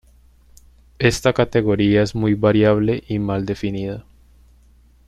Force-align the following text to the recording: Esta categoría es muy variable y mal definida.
Esta 0.97 1.31
categoría 1.31 2.01
es 2.01 2.15
muy 2.15 2.33
variable 2.33 3.03
y 3.07 3.19
mal 3.19 3.45
definida. 3.45 4.03